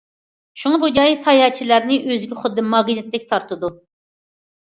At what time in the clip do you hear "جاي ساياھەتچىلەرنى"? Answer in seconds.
0.97-1.99